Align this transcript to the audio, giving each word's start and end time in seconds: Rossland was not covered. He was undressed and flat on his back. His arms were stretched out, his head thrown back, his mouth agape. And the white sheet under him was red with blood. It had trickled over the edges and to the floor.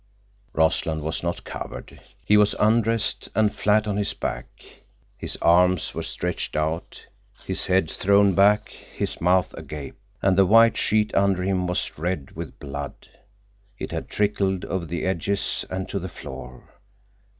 Rossland 0.53 1.03
was 1.03 1.21
not 1.21 1.43
covered. 1.43 2.01
He 2.25 2.35
was 2.35 2.55
undressed 2.59 3.29
and 3.35 3.53
flat 3.53 3.85
on 3.87 3.97
his 3.97 4.15
back. 4.15 4.47
His 5.15 5.37
arms 5.43 5.93
were 5.93 6.01
stretched 6.01 6.55
out, 6.55 7.05
his 7.45 7.67
head 7.67 7.87
thrown 7.87 8.33
back, 8.33 8.69
his 8.69 9.21
mouth 9.21 9.53
agape. 9.53 9.99
And 10.23 10.35
the 10.35 10.45
white 10.47 10.75
sheet 10.75 11.13
under 11.13 11.43
him 11.43 11.67
was 11.67 11.99
red 11.99 12.31
with 12.31 12.57
blood. 12.57 13.09
It 13.77 13.91
had 13.91 14.09
trickled 14.09 14.65
over 14.65 14.87
the 14.87 15.05
edges 15.05 15.65
and 15.69 15.87
to 15.89 15.99
the 15.99 16.09
floor. 16.09 16.63